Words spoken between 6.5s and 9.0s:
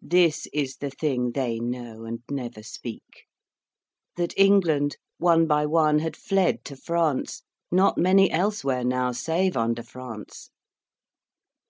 to France (Not many elsewhere